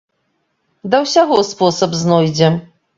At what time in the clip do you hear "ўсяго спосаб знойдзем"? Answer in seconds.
1.05-2.63